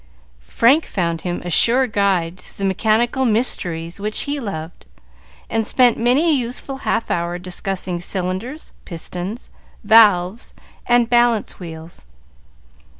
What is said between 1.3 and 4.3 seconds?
a sure guide through the mechanical mysteries which